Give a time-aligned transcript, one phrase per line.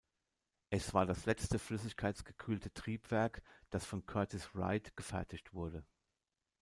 [0.71, 5.85] Es war das letzte flüssigkeitsgekühlte Triebwerk, das von Curtiss-Wright gefertigt wurde.